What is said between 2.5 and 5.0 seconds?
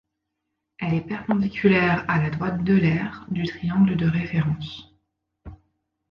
d'Euler du triangle de référence.